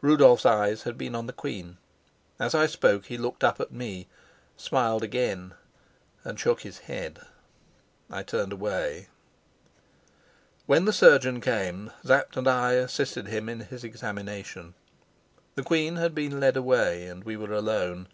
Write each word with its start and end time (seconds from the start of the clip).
Rudolf's 0.00 0.46
eyes 0.46 0.84
had 0.84 0.96
been 0.96 1.14
on 1.14 1.26
the 1.26 1.34
queen. 1.34 1.76
As 2.40 2.54
I 2.54 2.64
spoke 2.66 3.04
he 3.08 3.18
looked 3.18 3.44
up 3.44 3.60
at 3.60 3.70
me, 3.74 4.08
smiled 4.56 5.02
again, 5.02 5.52
and 6.24 6.40
shook 6.40 6.62
his 6.62 6.78
head. 6.88 7.20
I 8.10 8.22
turned 8.22 8.54
away. 8.54 9.08
When 10.64 10.86
the 10.86 10.94
surgeon 10.94 11.42
came 11.42 11.92
Sapt 12.02 12.38
and 12.38 12.48
I 12.48 12.72
assisted 12.72 13.26
him 13.26 13.50
in 13.50 13.60
his 13.60 13.84
examination. 13.84 14.72
The 15.56 15.62
queen 15.62 15.96
had 15.96 16.14
been 16.14 16.40
led 16.40 16.56
away, 16.56 17.06
and 17.06 17.22
we 17.22 17.36
were 17.36 17.52
alone. 17.52 18.08